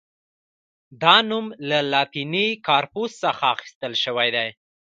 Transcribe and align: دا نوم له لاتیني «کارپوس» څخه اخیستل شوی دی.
دا 1.01 1.15
نوم 1.29 1.45
له 1.69 1.79
لاتیني 1.91 2.47
«کارپوس» 2.67 3.11
څخه 3.23 3.43
اخیستل 3.55 3.93
شوی 4.03 4.29
دی. 4.35 4.47